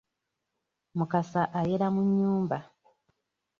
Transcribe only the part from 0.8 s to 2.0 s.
Mukasa ayera